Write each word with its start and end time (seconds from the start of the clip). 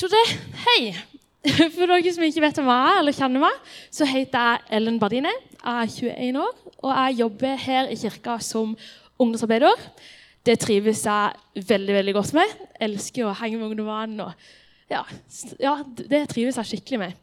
Så 0.00 0.08
det, 0.08 0.20
hei! 0.64 0.94
For 1.74 1.90
dere 1.90 2.12
som 2.14 2.24
ikke 2.24 2.40
vet 2.40 2.56
hvem 2.56 2.70
jeg 2.70 2.84
er, 2.88 2.98
eller 3.02 3.16
kjenner 3.16 3.42
meg, 3.42 3.74
så 3.92 4.06
heter 4.08 4.46
jeg 4.46 4.78
Ellen 4.78 4.96
Bardine. 5.02 5.32
Jeg 5.58 5.90
er 5.90 5.92
21 6.16 6.38
år, 6.40 6.54
og 6.78 6.94
jeg 6.94 7.18
jobber 7.18 7.60
her 7.66 7.92
i 7.92 7.98
kirka 8.00 8.38
som 8.40 8.72
ungdomsarbeider. 9.20 9.84
Det 10.48 10.56
trives 10.62 11.04
jeg 11.04 11.66
veldig 11.68 11.98
veldig 11.98 12.16
godt 12.16 12.32
med. 12.38 12.56
Jeg 12.56 12.88
elsker 12.88 13.28
å 13.28 13.36
henge 13.42 13.60
med 13.60 13.68
ungdommene. 13.68 14.30
og 14.30 14.88
ja, 14.88 15.04
ja, 15.60 15.76
Det 15.84 16.24
trives 16.32 16.56
jeg 16.62 16.72
skikkelig 16.72 17.04
med. 17.04 17.22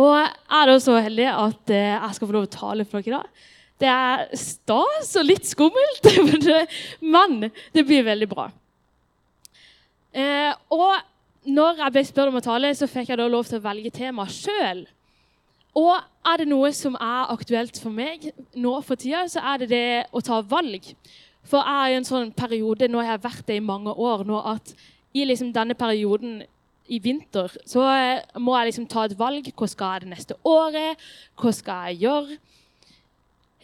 Og 0.00 0.14
jeg 0.16 0.34
er 0.56 0.72
da 0.72 0.80
så 0.88 0.98
heldig 1.04 1.30
at 1.36 1.76
eh, 1.76 1.94
jeg 1.98 2.16
skal 2.16 2.30
få 2.30 2.40
lov 2.40 2.48
å 2.48 2.54
tale 2.58 2.88
for 2.88 3.04
dere 3.04 3.12
i 3.12 3.18
dag. 3.18 3.48
Det 3.84 3.92
er 3.92 4.28
stas 4.40 5.16
og 5.20 5.28
litt 5.28 5.52
skummelt, 5.52 6.14
men 7.14 7.42
det 7.76 7.84
blir 7.84 8.08
veldig 8.08 8.30
bra. 8.32 8.48
Eh, 10.14 10.54
og 10.72 10.94
når 11.44 11.80
jeg 11.82 11.92
ble 11.92 12.04
spurt 12.08 12.30
om 12.30 12.38
å 12.40 12.44
tale, 12.44 12.72
så 12.76 12.88
fikk 12.88 13.12
jeg 13.12 13.20
da 13.20 13.26
lov 13.28 13.48
til 13.48 13.60
å 13.60 13.64
velge 13.64 13.92
tema 13.94 14.26
sjøl. 14.30 14.84
Og 15.74 15.92
er 16.30 16.40
det 16.40 16.48
noe 16.48 16.70
som 16.72 16.96
er 17.02 17.32
aktuelt 17.34 17.78
for 17.82 17.92
meg 17.92 18.30
nå 18.54 18.76
for 18.86 19.00
tida, 19.00 19.24
så 19.28 19.42
er 19.42 19.64
det 19.64 19.70
det 19.72 19.86
å 20.14 20.22
ta 20.24 20.40
valg. 20.46 20.92
For 21.44 21.60
jeg 21.60 21.82
er 21.82 21.92
i 21.92 21.98
en 21.98 22.08
sånn 22.08 22.32
periode, 22.36 22.88
nå 22.88 23.02
har 23.02 23.16
jeg 23.16 23.24
vært 23.26 23.46
det 23.50 23.58
i 23.58 23.64
mange 23.64 23.92
år 23.92 24.24
nå, 24.28 24.40
at 24.54 24.72
i 25.14 25.26
liksom 25.26 25.52
denne 25.54 25.76
perioden 25.78 26.42
i 26.92 26.98
vinter 27.00 27.52
så 27.64 27.84
eh, 27.88 28.40
må 28.40 28.56
jeg 28.58 28.70
liksom 28.70 28.88
ta 28.90 29.06
et 29.06 29.16
valg. 29.18 29.46
Hva 29.56 29.68
skal 29.70 29.94
jeg 29.94 30.04
det 30.04 30.10
neste 30.14 30.38
året? 30.48 31.04
Hva 31.40 31.52
skal 31.54 31.92
jeg 31.92 32.04
gjøre? 32.04 32.40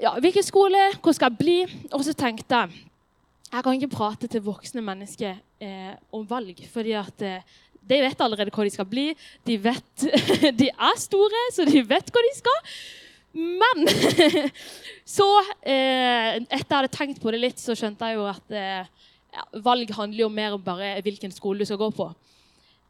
Ja, 0.00 0.14
hvilken 0.20 0.44
skole? 0.46 0.86
Hvor 1.02 1.16
skal 1.16 1.32
jeg 1.32 1.40
bli? 1.40 1.58
Og 1.92 2.04
så 2.06 2.16
tenkte 2.16 2.62
jeg 2.62 2.86
jeg 3.50 3.64
kan 3.66 3.74
ikke 3.74 3.90
prate 3.90 4.28
til 4.30 4.44
voksne 4.46 4.82
mennesker 4.86 5.40
eh, 5.58 5.94
om 6.14 6.22
valg, 6.30 6.60
fordi 6.70 6.92
at 6.94 7.22
eh, 7.26 7.56
de 7.88 8.00
vet 8.04 8.22
allerede 8.22 8.52
hva 8.54 8.66
de 8.66 8.72
skal 8.74 8.88
bli. 8.88 9.10
De, 9.48 9.56
vet, 9.62 10.06
de 10.60 10.70
er 10.70 10.98
store, 11.00 11.44
så 11.54 11.66
de 11.68 11.82
vet 11.86 12.12
hva 12.12 12.24
de 12.26 12.32
skal. 12.38 12.72
Men 13.32 13.86
så 15.16 15.26
eh, 15.62 16.40
Etter 16.42 16.66
jeg 16.66 16.76
hadde 16.76 16.94
tenkt 16.94 17.20
på 17.22 17.30
det 17.34 17.42
litt, 17.42 17.62
så 17.62 17.76
skjønte 17.78 18.10
jeg 18.10 18.18
jo 18.18 18.26
at 18.30 18.56
eh, 18.56 18.88
valg 19.62 19.90
handler 19.94 20.24
jo 20.24 20.32
mer 20.34 20.56
om 20.56 20.64
bare 20.64 20.96
hvilken 21.04 21.32
skole 21.34 21.62
du 21.62 21.68
skal 21.68 21.80
gå 21.80 21.90
på. 21.94 22.08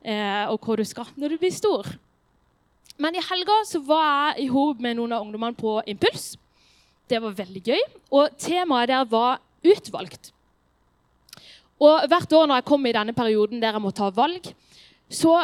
Eh, 0.00 0.46
og 0.48 0.60
hva 0.64 0.78
du 0.80 0.86
skal 0.88 1.10
når 1.20 1.34
du 1.34 1.42
blir 1.42 1.52
stor. 1.54 1.88
Men 3.00 3.16
i 3.16 3.24
helga 3.24 3.62
så 3.68 3.80
var 3.84 4.04
jeg 4.36 4.46
i 4.46 4.50
hop 4.52 4.80
med 4.84 4.98
noen 4.98 5.14
av 5.16 5.24
ungdommene 5.24 5.56
på 5.56 5.78
Impuls. 5.88 6.34
Det 7.08 7.20
var 7.20 7.36
veldig 7.36 7.62
gøy. 7.64 7.80
Og 8.16 8.36
temaet 8.40 8.90
der 8.92 9.06
var 9.08 9.40
utvalgt. 9.64 10.32
Og 11.80 12.04
hvert 12.12 12.32
år 12.36 12.48
når 12.48 12.60
jeg 12.60 12.68
kom 12.68 12.84
i 12.86 12.92
denne 12.92 13.16
perioden 13.16 13.60
der 13.62 13.76
jeg 13.76 13.82
må 13.82 13.92
ta 13.96 14.10
valg, 14.12 14.50
så 15.10 15.34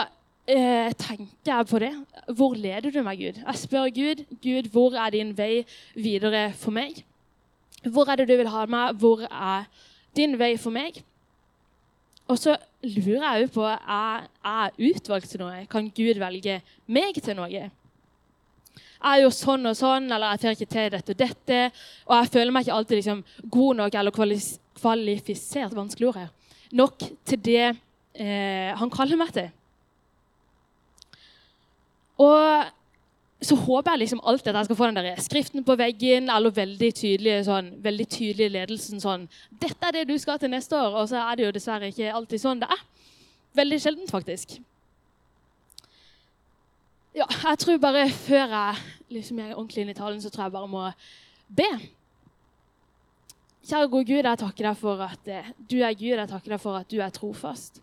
eh, 0.46 0.92
tenker 0.94 1.50
jeg 1.50 1.66
på 1.66 1.80
det. 1.82 1.92
Hvor 2.38 2.54
leder 2.54 2.90
du 2.90 3.02
meg, 3.02 3.18
Gud? 3.18 3.42
Jeg 3.42 3.60
spør 3.62 3.90
Gud, 3.94 4.24
Gud, 4.42 4.70
hvor 4.70 4.94
er 4.94 5.10
din 5.10 5.34
vei 5.38 5.66
videre 5.94 6.52
for 6.54 6.74
meg? 6.74 7.02
Hvor 7.82 8.10
er 8.10 8.22
det 8.22 8.28
du 8.30 8.36
vil 8.36 8.50
ha 8.50 8.66
meg? 8.70 8.96
Hvor 8.98 9.26
er 9.26 9.66
din 10.16 10.38
vei 10.38 10.56
for 10.58 10.74
meg? 10.74 11.02
Og 12.26 12.38
så 12.38 12.56
lurer 12.82 13.22
jeg 13.22 13.46
òg 13.46 13.50
på 13.54 13.66
er 13.66 14.26
jeg 14.26 14.90
utvalgt 14.90 15.30
til 15.30 15.42
noe. 15.44 15.66
Kan 15.70 15.90
Gud 15.94 16.18
velge 16.18 16.60
meg 16.90 17.18
til 17.22 17.36
noe? 17.38 17.50
Jeg 17.50 17.70
er 19.12 19.22
jo 19.22 19.30
sånn 19.34 19.68
og 19.68 19.76
sånn, 19.78 20.08
eller 20.10 20.34
jeg 20.34 20.42
får 20.42 20.56
ikke 20.56 20.72
til 20.72 20.88
dette 20.94 21.14
og 21.14 21.20
dette. 21.20 21.60
Og 22.08 22.16
jeg 22.16 22.32
føler 22.34 22.54
meg 22.54 22.66
ikke 22.66 22.78
alltid 22.78 23.00
liksom, 23.00 23.22
god 23.58 23.82
nok 23.82 23.98
eller 24.00 24.16
kvalifisert 24.80 25.76
vanskelig 25.76 26.08
ord 26.10 26.18
her, 26.24 26.32
nok 26.74 27.06
til 27.28 27.42
det 27.46 27.62
eh, 27.66 28.72
han 28.74 28.90
kaller 28.90 29.20
meg 29.20 29.30
til. 29.36 29.52
Og 32.16 32.72
så 33.42 33.56
håper 33.56 33.92
jeg 33.92 33.98
liksom 33.98 34.20
alltid 34.24 34.48
at 34.48 34.56
jeg 34.56 34.68
skal 34.70 34.76
få 34.76 34.86
den 34.86 34.96
der 34.96 35.20
skriften 35.20 35.64
på 35.64 35.76
veggen 35.76 36.30
eller 36.32 36.54
veldig 36.56 36.88
tydelig, 36.96 37.34
sånn, 37.44 37.74
veldig 37.84 38.06
tydelig 38.08 38.48
ledelsen 38.54 39.02
sånn 39.02 39.26
'Dette 39.60 39.88
er 39.88 39.92
det 39.92 40.06
du 40.08 40.16
skal 40.18 40.38
til 40.38 40.50
neste 40.50 40.76
år.' 40.76 40.96
Og 41.02 41.08
så 41.08 41.20
er 41.20 41.36
det 41.36 41.44
jo 41.44 41.52
dessverre 41.52 41.92
ikke 41.92 42.14
alltid 42.14 42.40
sånn 42.40 42.60
det 42.60 42.70
er. 42.72 42.80
Veldig 43.56 43.80
sjeldent, 43.80 44.10
faktisk. 44.10 44.58
Ja, 47.16 47.24
jeg 47.28 47.58
tror 47.58 47.78
bare 47.78 48.08
før 48.10 48.48
jeg 48.48 48.76
liksom 49.08 49.38
er 49.38 49.54
ordentlig 49.54 49.82
inn 49.82 49.92
i 49.92 49.96
talen, 49.96 50.20
så 50.20 50.30
tror 50.30 50.44
jeg 50.44 50.52
bare 50.52 50.68
må 50.68 50.90
be. 51.48 51.68
Kjære 53.66 53.88
gode 53.88 54.04
Gud, 54.04 54.24
jeg 54.24 54.38
takker 54.38 54.68
deg 54.68 54.76
for 54.76 55.00
at 55.00 55.28
eh, 55.28 55.48
du 55.70 55.78
er 55.80 55.94
Gud. 55.96 56.12
Jeg 56.12 56.28
takker 56.28 56.52
deg 56.54 56.60
for 56.60 56.76
at 56.76 56.90
du 56.90 57.00
er 57.00 57.10
trofast. 57.10 57.80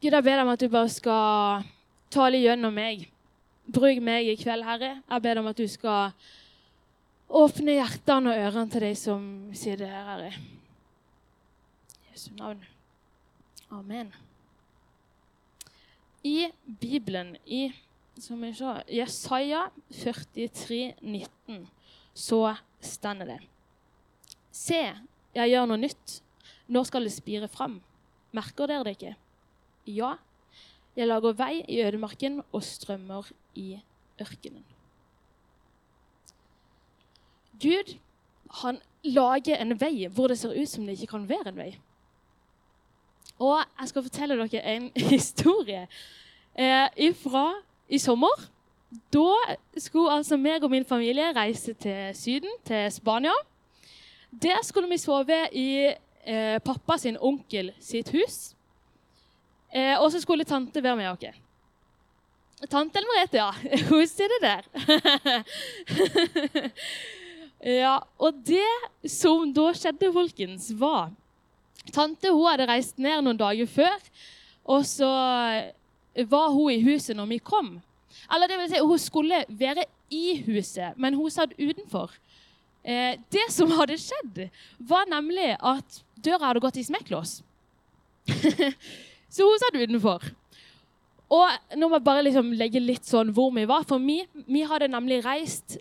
Gud, 0.00 0.12
jeg 0.12 0.24
ber 0.24 0.38
deg 0.38 0.44
om 0.46 0.52
at 0.52 0.60
du 0.60 0.68
bare 0.68 0.88
skal 0.88 1.66
tale 2.12 2.40
gjennom 2.42 2.74
meg. 2.76 3.06
Bruk 3.72 4.00
meg 4.04 4.28
i 4.28 4.38
kveld, 4.40 4.66
Herre. 4.66 4.96
Jeg 5.00 5.24
ber 5.24 5.40
om 5.40 5.48
at 5.50 5.60
du 5.60 5.66
skal 5.70 6.12
åpne 7.32 7.78
hjertene 7.78 8.32
og 8.32 8.48
ørene 8.48 8.72
til 8.72 8.84
de 8.84 8.92
som 8.98 9.22
sier 9.56 9.80
det 9.80 9.88
her, 9.88 10.10
Herre. 10.10 10.32
I 11.94 12.12
Jesu 12.12 12.32
navn. 12.36 12.60
Amen. 13.72 14.12
I 16.22 16.52
Bibelen, 16.66 17.36
i 17.46 17.70
som 18.20 18.42
vi 18.44 18.52
sa, 18.54 18.82
Jesaja 18.92 19.64
43, 19.90 20.94
19, 21.00 21.64
så 22.14 22.42
stender 22.84 23.32
det 23.32 23.38
Se, 24.52 24.82
jeg 25.32 25.48
gjør 25.48 25.70
noe 25.70 25.80
nytt. 25.80 26.18
Nå 26.68 26.82
skal 26.84 27.08
det 27.08 27.14
spire 27.14 27.48
fram. 27.48 27.78
Merker 28.36 28.68
dere 28.68 28.84
det 28.84 28.92
ikke? 28.98 29.14
Ja, 29.88 30.12
jeg 30.96 31.08
lager 31.08 31.32
vei 31.32 31.64
i 31.68 31.80
ødemarken 31.84 32.42
og 32.52 32.62
strømmer 32.62 33.30
i 33.54 33.78
ørkenen. 34.20 34.64
Gud 37.62 37.94
han 38.62 38.80
lager 39.02 39.56
en 39.56 39.80
vei 39.80 40.08
hvor 40.08 40.28
det 40.28 40.38
ser 40.38 40.54
ut 40.54 40.68
som 40.68 40.86
det 40.86 40.98
ikke 40.98 41.12
kan 41.14 41.28
være 41.28 41.48
en 41.48 41.56
vei. 41.56 41.70
Og 43.38 43.62
jeg 43.80 43.88
skal 43.88 44.02
fortelle 44.02 44.36
dere 44.38 44.76
en 44.76 44.90
historie 45.14 45.86
eh, 46.54 46.88
ifra 46.96 47.52
i 47.88 47.98
sommer. 47.98 48.48
Da 49.12 49.56
skulle 49.76 50.12
altså 50.12 50.36
meg 50.36 50.64
og 50.64 50.70
min 50.70 50.84
familie 50.84 51.32
reise 51.36 51.72
til 51.72 52.14
Syden, 52.14 52.50
til 52.64 52.92
Spania. 52.92 53.32
Der 54.42 54.60
skulle 54.62 54.88
vi 54.88 54.98
sove 54.98 55.48
i 55.52 55.68
eh, 56.26 56.60
pappa 56.60 56.98
sin 56.98 57.16
onkel 57.20 57.72
sitt 57.80 58.12
hus. 58.12 58.54
Eh, 59.72 59.96
og 59.96 60.10
så 60.12 60.20
skulle 60.20 60.44
tante 60.44 60.82
være 60.84 60.98
med 61.00 61.10
oss. 61.10 61.40
Tante 62.70 63.00
Ellen 63.00 63.10
Merete, 63.10 63.40
ja. 63.40 63.50
Hun 63.90 64.06
sitter 64.06 64.42
der. 64.42 64.68
ja, 67.82 67.96
og 68.18 68.42
det 68.46 69.10
som 69.10 69.50
da 69.56 69.72
skjedde, 69.74 70.12
folkens, 70.14 70.70
var 70.78 71.10
Tante 71.90 72.30
hun 72.30 72.46
hadde 72.46 72.68
reist 72.70 73.00
ned 73.02 73.24
noen 73.26 73.38
dager 73.40 73.66
før, 73.66 73.96
og 74.70 74.84
så 74.86 75.08
var 76.30 76.52
hun 76.54 76.70
i 76.70 76.82
huset 76.84 77.16
når 77.18 77.26
vi 77.32 77.38
kom. 77.42 77.72
Eller 78.30 78.46
det 78.46 78.58
vil 78.60 78.70
si, 78.70 78.82
hun 78.86 79.00
skulle 79.02 79.40
være 79.48 79.88
i 80.14 80.36
huset, 80.46 80.94
men 80.94 81.16
hun 81.18 81.32
satt 81.32 81.56
utenfor. 81.58 82.14
Eh, 82.84 83.18
det 83.34 83.48
som 83.50 83.70
hadde 83.74 83.98
skjedd, 83.98 84.44
var 84.78 85.10
nemlig 85.10 85.56
at 85.58 86.02
døra 86.22 86.52
hadde 86.52 86.62
gått 86.62 86.78
i 86.78 86.86
smekklås. 86.86 87.40
Så 89.32 89.48
hun 89.48 89.60
satt 89.60 89.78
utenfor. 89.80 90.24
Og 91.32 91.76
nå 91.80 91.88
må 91.88 91.96
jeg 91.96 92.04
bare 92.04 92.24
liksom 92.26 92.52
legge 92.60 92.82
litt 92.82 93.08
sånn 93.08 93.32
hvor 93.32 93.52
vi 93.56 93.64
var. 93.68 93.86
For 93.88 94.02
vi, 94.02 94.20
vi 94.44 94.64
hadde 94.68 94.90
nemlig 94.92 95.22
reist 95.24 95.78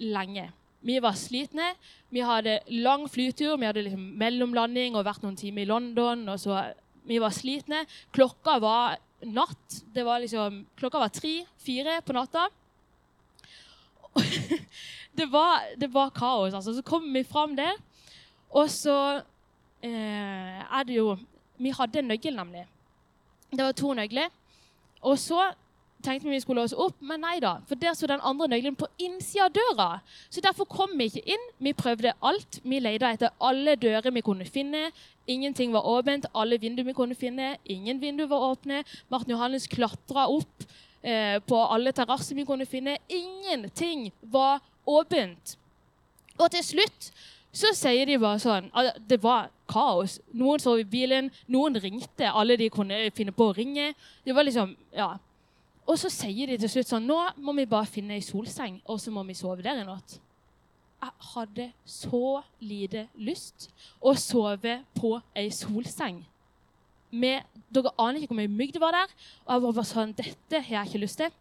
lenge. 0.00 0.48
Vi 0.84 0.96
var 1.04 1.16
slitne. 1.16 1.74
Vi 2.12 2.24
hadde 2.24 2.60
lang 2.72 3.04
flytur. 3.10 3.58
Vi 3.60 3.68
hadde 3.68 3.84
liksom 3.84 4.06
mellomlanding 4.20 4.96
og 4.96 5.04
vært 5.04 5.24
noen 5.24 5.36
timer 5.36 5.64
i 5.64 5.68
London. 5.68 6.24
og 6.32 6.40
så 6.40 6.62
Vi 7.04 7.20
var 7.20 7.36
slitne. 7.36 7.84
Klokka 8.16 8.56
var 8.64 8.96
natt. 9.24 9.82
Det 9.92 10.04
var 10.04 10.20
liksom, 10.24 10.64
klokka 10.80 11.04
var 11.04 11.12
tre-fire 11.12 12.00
på 12.04 12.16
natta. 12.16 12.48
det, 15.18 15.26
var, 15.26 15.68
det 15.76 15.90
var 15.92 16.12
kaos. 16.16 16.54
altså. 16.54 16.72
Så 16.72 16.82
kom 16.82 17.12
vi 17.12 17.24
fram 17.24 17.56
der, 17.56 17.76
og 18.54 18.70
så 18.70 19.20
eh, 19.82 20.60
er 20.64 20.84
det 20.86 21.00
jo 21.00 21.16
Vi 21.58 21.70
hadde 21.70 22.00
en 22.00 22.08
nøkkel, 22.10 22.34
nemlig. 22.34 22.64
Det 23.56 23.66
var 23.66 23.76
to 23.78 23.92
nøkler. 23.96 24.32
Og 25.04 25.18
så 25.20 25.50
tenkte 26.04 26.28
vi 26.28 26.34
vi 26.34 26.40
skulle 26.42 26.62
låse 26.62 26.76
opp, 26.76 26.96
men 27.00 27.22
nei 27.24 27.38
da. 27.42 27.56
For 27.68 27.80
der 27.80 27.96
sto 27.96 28.08
den 28.10 28.22
andre 28.24 28.48
nøkkelen 28.52 28.76
på 28.78 28.88
innsida 29.00 29.46
av 29.46 29.54
døra. 29.56 29.88
Så 30.32 30.42
derfor 30.44 30.68
kom 30.68 30.92
vi 30.98 31.08
ikke 31.08 31.24
inn. 31.34 31.48
Vi 31.64 31.72
prøvde 31.76 32.14
alt. 32.20 32.60
Vi 32.62 32.80
leita 32.82 33.12
etter 33.14 33.32
alle 33.40 33.76
dører 33.80 34.12
vi 34.14 34.24
kunne 34.24 34.46
finne. 34.48 34.90
Ingenting 35.30 35.72
var 35.72 35.88
åpent. 35.88 36.28
Alle 36.34 36.60
vinduer 36.60 36.88
vi 36.88 36.96
kunne 36.96 37.16
finne. 37.18 37.54
Ingen 37.64 38.00
vinduer 38.02 38.28
var 38.30 38.50
åpne. 38.50 38.82
Martin 39.12 39.36
Johannes 39.36 39.68
klatra 39.70 40.26
opp 40.28 40.66
eh, 41.02 41.40
på 41.40 41.60
alle 41.64 41.94
terrasser 41.96 42.36
vi 42.36 42.46
kunne 42.48 42.68
finne. 42.68 42.98
Ingenting 43.08 44.10
var 44.20 44.60
åpent. 44.86 45.56
Og 46.38 46.50
til 46.52 46.64
slutt 46.66 47.12
så 47.54 47.70
sier 47.78 48.08
de 48.08 48.16
bare 48.18 48.40
sånn 48.42 48.64
Det 49.06 49.20
var 49.22 49.52
kaos. 49.70 50.18
Noen 50.36 50.62
sov 50.62 50.80
i 50.80 50.88
bilen, 50.88 51.30
noen 51.50 51.78
ringte. 51.80 52.28
Alle 52.30 52.58
de 52.60 52.70
kunne 52.72 52.98
finne 53.16 53.34
på 53.34 53.50
å 53.50 53.54
ringe. 53.56 53.92
Det 54.24 54.34
var 54.36 54.46
liksom, 54.46 54.74
ja. 54.94 55.14
Og 55.84 55.98
så 56.00 56.10
sier 56.12 56.48
de 56.48 56.58
til 56.60 56.70
slutt 56.72 56.88
sånn 56.88 57.08
Nå 57.08 57.18
må 57.44 57.52
vi 57.58 57.66
bare 57.68 57.88
finne 57.90 58.16
ei 58.16 58.24
solseng, 58.24 58.78
og 58.88 59.00
så 59.00 59.12
må 59.12 59.24
vi 59.28 59.36
sove 59.36 59.64
der 59.64 59.82
i 59.82 59.86
natt. 59.86 60.18
Jeg 61.04 61.28
hadde 61.34 61.66
så 61.84 62.40
lite 62.64 63.08
lyst 63.20 63.68
å 64.00 64.14
sove 64.16 64.78
på 64.96 65.18
ei 65.36 65.50
solseng. 65.52 66.22
Med, 67.14 67.44
dere 67.70 67.92
aner 68.00 68.22
ikke 68.22 68.32
hvor 68.32 68.40
mye 68.40 68.50
mygg 68.50 68.72
det 68.74 68.82
var 68.82 68.96
der. 68.96 69.12
Og 69.44 69.52
jeg 69.68 69.76
var 69.76 69.88
sånn 69.90 70.14
Dette 70.16 70.62
har 70.64 70.78
jeg 70.78 70.90
ikke 70.90 71.02
lyst 71.04 71.20
til. 71.20 71.34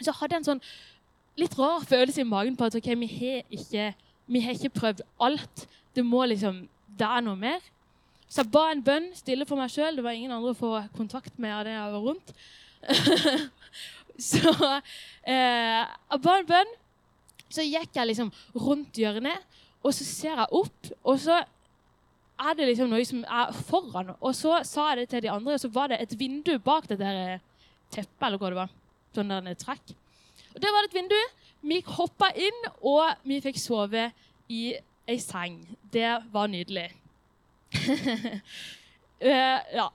Så 0.00 0.08
jeg 0.08 0.18
hadde 0.18 0.40
en 0.40 0.48
sånn 0.48 0.64
litt 1.38 1.54
rar 1.58 1.86
følelse 1.86 2.24
i 2.24 2.28
magen 2.28 2.56
på 2.58 2.66
at 2.66 2.76
ok, 2.76 2.90
vi 2.98 3.08
har 3.14 3.44
ikke, 3.54 3.86
vi 4.26 4.42
har 4.44 4.58
ikke 4.58 4.74
prøvd 4.80 5.04
alt. 5.22 5.66
Det 5.94 6.04
må 6.06 6.24
liksom 6.26 6.64
Det 7.00 7.08
er 7.08 7.22
noe 7.24 7.38
mer. 7.40 7.62
Så 8.30 8.44
jeg 8.44 8.52
ba 8.54 8.66
en 8.70 8.82
bønn 8.84 9.08
stille 9.18 9.46
for 9.48 9.58
meg 9.58 9.72
sjøl. 9.72 9.96
Det 9.96 10.04
var 10.04 10.16
ingen 10.16 10.34
andre 10.34 10.52
å 10.52 10.58
få 10.58 10.72
kontakt 10.94 11.38
med 11.40 11.54
av 11.54 11.64
det 11.66 11.74
jeg 11.74 11.94
var 11.94 12.04
rundt. 12.04 12.34
så 14.30 14.52
eh, 15.24 15.80
jeg 15.80 16.22
ba 16.26 16.36
en 16.36 16.50
bønn. 16.50 16.74
Så 17.50 17.64
gikk 17.66 17.96
jeg 17.96 18.10
liksom 18.12 18.28
rundt 18.54 19.00
hjørnet, 19.00 19.46
og 19.82 19.94
så 19.96 20.04
ser 20.06 20.36
jeg 20.38 20.54
opp, 20.54 20.90
og 21.02 21.16
så 21.18 21.40
er 21.40 22.54
det 22.54 22.68
liksom 22.68 22.92
noe 22.92 23.06
som 23.08 23.24
er 23.24 23.56
foran. 23.66 24.12
Og 24.20 24.36
så 24.38 24.60
sa 24.68 24.92
jeg 24.92 25.00
det 25.00 25.06
til 25.10 25.24
de 25.24 25.32
andre, 25.32 25.56
og 25.56 25.64
så 25.64 25.72
var 25.74 25.90
det 25.90 25.98
et 26.04 26.14
vindu 26.20 26.52
bak 26.62 26.86
det 26.86 27.00
der 27.00 27.40
teppet, 27.90 28.22
eller 28.22 28.38
hva 28.38 28.52
det 28.52 28.60
var. 28.60 28.76
Sånn 29.16 29.34
der 29.34 29.58
trekk. 29.58 29.96
Og 30.54 30.62
Der 30.62 30.76
var 30.76 30.86
det 30.86 30.92
et 30.92 31.00
vindu. 31.00 31.18
Vi 31.66 31.80
hoppa 31.96 32.30
inn, 32.38 32.62
og 32.86 33.18
vi 33.26 33.40
fikk 33.42 33.58
sove 33.60 34.06
i 34.46 34.62
ei 35.10 35.18
seng. 35.20 35.58
Det 35.92 36.18
var 36.32 36.46
nydelig. 36.50 36.88
uh, 37.74 38.38
ja. 39.80 39.88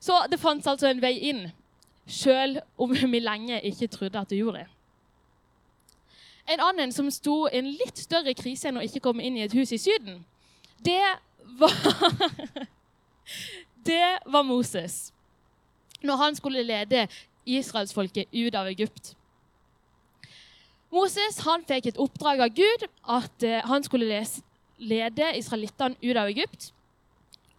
Så 0.00 0.18
det 0.30 0.40
fantes 0.40 0.66
altså 0.66 0.88
en 0.90 1.02
vei 1.02 1.14
inn, 1.30 1.46
sjøl 2.08 2.58
om 2.78 2.94
vi 3.14 3.20
lenge 3.22 3.60
ikke 3.68 3.90
trodde 3.92 4.18
at 4.18 4.30
det 4.30 4.40
gjorde 4.40 4.64
det. 4.64 4.68
En 6.52 6.60
annen 6.60 6.92
som 6.92 7.10
sto 7.10 7.46
i 7.46 7.60
en 7.60 7.68
litt 7.70 7.98
større 8.02 8.34
krise 8.34 8.68
enn 8.68 8.80
å 8.80 8.84
ikke 8.84 9.04
komme 9.04 9.22
inn 9.22 9.36
i 9.38 9.44
et 9.44 9.54
hus 9.54 9.70
i 9.72 9.78
Syden, 9.78 10.24
det 10.82 11.02
var 11.60 11.76
Det 13.86 14.18
var 14.26 14.42
Moses. 14.42 15.12
Når 16.02 16.16
han 16.16 16.36
skulle 16.38 16.62
lede 16.62 17.08
israelsfolket 17.46 18.28
ut 18.32 18.54
av 18.54 18.66
Egypt. 18.66 19.14
Moses 20.92 21.40
han 21.46 21.64
fikk 21.66 21.88
et 21.90 21.98
oppdrag 21.98 22.42
av 22.44 22.54
Gud 22.54 22.86
at 23.08 23.46
uh, 23.46 23.58
han 23.66 23.82
skulle 23.82 24.10
lese, 24.10 24.42
lede 24.82 25.32
israelittene 25.38 25.98
ut 26.02 26.18
av 26.18 26.30
Egypt. 26.30 26.70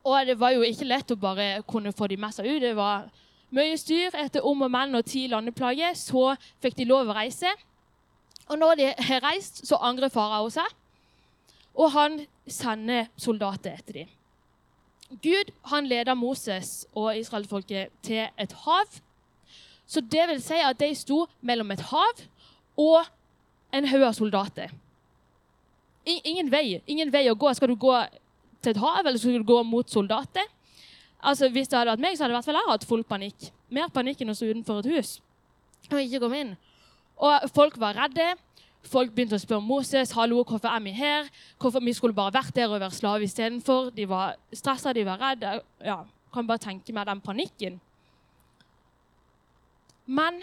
Og 0.04 0.28
det 0.28 0.36
var 0.40 0.52
jo 0.52 0.66
ikke 0.68 0.88
lett 0.88 1.12
å 1.16 1.20
bare 1.20 1.62
kunne 1.68 1.94
få 1.96 2.10
de 2.12 2.18
med 2.20 2.36
seg 2.36 2.50
ut. 2.50 2.62
Det 2.62 2.74
var 2.76 3.08
mye 3.56 3.78
styr. 3.80 4.16
Etter 4.20 4.44
om 4.46 4.66
og 4.66 4.72
menn 4.74 4.98
og 5.00 5.06
ti 5.08 5.26
landeplager 5.32 5.96
så 5.98 6.34
fikk 6.64 6.76
de 6.82 6.90
lov 6.90 7.12
å 7.12 7.16
reise. 7.18 7.52
Og 8.52 8.60
når 8.60 8.76
de 8.80 8.90
har 9.08 9.24
reist, 9.24 9.64
så 9.68 9.80
angrer 9.80 10.12
farao 10.12 10.50
seg, 10.52 10.68
og 11.74 11.94
han 11.96 12.20
sender 12.44 13.08
soldater 13.18 13.78
etter 13.80 14.02
dem. 14.02 14.12
Gud 15.24 15.52
han 15.70 15.88
leder 15.88 16.18
Moses 16.18 16.84
og 16.92 17.16
israelsfolket 17.18 17.94
til 18.04 18.28
et 18.38 18.54
hav. 18.66 19.00
Så 19.88 20.02
det 20.02 20.28
vil 20.30 20.42
si 20.42 20.60
at 20.60 20.80
de 20.80 20.90
sto 20.98 21.24
mellom 21.42 21.72
et 21.72 21.84
hav 21.92 22.24
og 22.82 23.06
en 23.74 23.88
haug 23.88 24.08
av 24.10 24.16
soldater. 24.18 24.74
Ingen 26.06 26.52
vei, 26.52 26.82
ingen 26.88 27.12
vei 27.12 27.28
å 27.32 27.36
gå. 27.40 27.54
Skal 27.56 27.72
du 27.72 27.78
gå 27.80 27.94
til 28.64 28.74
et 28.74 28.82
hav, 28.82 29.06
eller 29.06 29.20
skal 29.20 29.40
du 29.40 29.48
gå 29.48 29.60
mot 29.64 29.90
soldater? 29.90 30.48
Altså, 31.24 31.50
Hvis 31.50 31.70
det 31.72 31.78
hadde 31.80 31.94
vært 31.94 32.04
meg, 32.04 32.18
så 32.18 32.26
hadde 32.26 32.34
i 32.34 32.38
hvert 32.38 32.48
fall 32.50 32.60
jeg 32.60 32.70
hatt 32.70 32.88
full 32.88 33.04
panikk. 33.08 33.52
Mer 33.72 33.88
panikk 33.94 34.22
enn 34.22 34.34
å 34.34 34.36
stå 34.36 34.52
utenfor 34.52 34.84
et 34.84 34.92
hus 34.92 35.20
og 35.92 36.00
ikke 36.02 36.20
komme 36.24 36.40
inn. 36.40 36.52
Og 37.22 37.50
folk 37.54 37.78
var 37.80 37.98
redde. 37.98 38.34
Folk 38.84 39.14
begynte 39.16 39.38
å 39.38 39.42
spørre 39.42 39.64
Moses 39.64 40.12
hallo, 40.18 40.42
hvorfor 40.44 40.72
er 40.72 40.82
vi 40.84 40.92
her. 40.96 41.30
Hvorfor 41.62 41.84
Vi 41.84 41.94
skulle 41.94 42.16
bare 42.16 42.34
vært 42.34 42.56
der 42.56 42.68
og 42.68 42.80
være 42.80 42.92
slave 42.92 43.24
istedenfor. 43.28 43.92
De 43.96 44.08
var 44.10 44.36
stressa, 44.52 44.94
de 44.94 45.06
var 45.06 45.22
redde. 45.22 45.62
Ja, 45.84 46.04
kan 46.34 46.48
bare 46.48 46.60
tenke 46.60 46.94
meg 46.94 47.08
den 47.08 47.22
panikken. 47.22 47.80
Men 50.06 50.42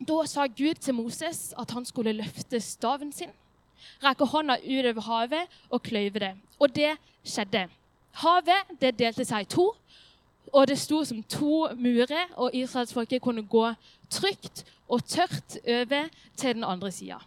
da 0.00 0.24
sa 0.26 0.46
Gud 0.46 0.80
til 0.82 0.94
Moses 0.94 1.52
at 1.58 1.70
han 1.70 1.84
skulle 1.84 2.16
løfte 2.16 2.60
staven 2.60 3.12
sin, 3.12 3.30
rekke 4.04 4.24
hånda 4.24 4.58
utover 4.64 5.00
havet 5.06 5.58
og 5.70 5.82
kløyve 5.82 6.18
det. 6.18 6.32
Og 6.58 6.74
det 6.74 6.96
skjedde. 7.24 7.68
Havet 8.22 8.78
det 8.80 8.96
delte 8.98 9.24
seg 9.24 9.46
i 9.46 9.50
to, 9.52 9.70
og 10.52 10.68
det 10.68 10.78
sto 10.80 11.02
som 11.04 11.22
to 11.22 11.68
murer, 11.76 12.30
og 12.36 12.54
israelsfolket 12.56 13.22
kunne 13.22 13.44
gå 13.46 13.72
trygt 14.10 14.64
og 14.88 15.04
tørt 15.04 15.58
over 15.68 16.08
til 16.36 16.54
den 16.54 16.64
andre 16.64 16.90
sida. 16.92 17.18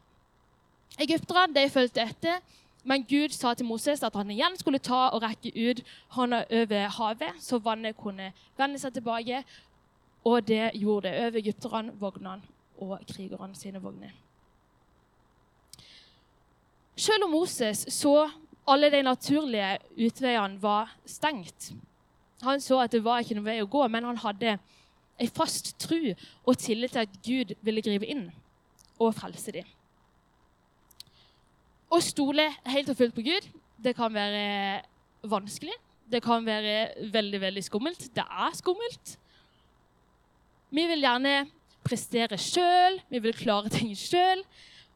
Egypterne 0.99 1.69
fulgte 1.69 2.01
etter, 2.01 2.41
men 2.83 3.03
Gud 3.05 3.29
sa 3.29 3.53
til 3.53 3.65
Moses 3.65 4.03
at 4.03 4.15
han 4.17 4.31
igjen 4.33 4.57
skulle 4.57 4.81
ta 4.81 5.11
og 5.13 5.21
rekke 5.21 5.53
ut 5.53 5.83
hånda 6.17 6.43
over 6.49 6.87
havet, 6.97 7.37
så 7.39 7.61
vannet 7.61 7.97
kunne 7.97 8.31
vende 8.57 8.81
seg 8.81 8.93
tilbake. 8.93 9.43
Og 10.25 10.47
det 10.47 10.71
gjorde 10.73 11.09
det 11.09 11.25
over 11.25 11.37
egypterne, 11.37 11.93
vognene 11.99 12.41
og 12.81 12.99
krigerne 13.09 13.55
sine 13.55 13.81
vogner. 13.81 14.11
Selv 16.97 17.25
om 17.25 17.33
Moses 17.35 17.85
så 17.93 18.29
alle 18.67 18.91
de 18.93 19.01
naturlige 19.03 19.79
utveiene 19.97 20.61
var 20.61 20.91
stengt 21.09 21.71
Han 22.43 22.61
så 22.61 22.79
at 22.81 22.91
det 22.93 23.03
var 23.05 23.21
ikke 23.21 23.35
noen 23.37 23.45
vei 23.45 23.59
å 23.61 23.69
gå, 23.69 23.81
men 23.87 24.05
han 24.05 24.17
hadde 24.17 24.55
en 25.21 25.29
fast 25.29 25.75
tro 25.81 25.99
og 26.45 26.57
tillit 26.57 26.95
til 26.95 27.03
at 27.03 27.17
Gud 27.21 27.53
ville 27.61 27.83
gripe 27.85 28.07
inn 28.09 28.31
og 28.97 29.13
frelse 29.13 29.53
dem. 29.53 29.67
Å 31.91 31.99
stole 32.01 32.47
helt 32.71 32.89
og 32.89 32.97
fullt 32.97 33.13
på 33.13 33.25
Gud 33.27 33.49
det 33.81 33.93
kan 33.97 34.13
være 34.13 34.81
vanskelig. 35.29 35.73
Det 36.11 36.21
kan 36.23 36.45
være 36.45 37.09
veldig 37.13 37.41
veldig 37.41 37.63
skummelt. 37.63 38.09
Det 38.15 38.23
er 38.23 38.57
skummelt. 38.57 39.15
Vi 40.71 40.85
vil 40.87 41.05
gjerne 41.05 41.35
prestere 41.85 42.37
sjøl, 42.39 42.99
vi 43.09 43.21
vil 43.23 43.35
klare 43.35 43.71
ting 43.73 43.93
sjøl, 43.97 44.43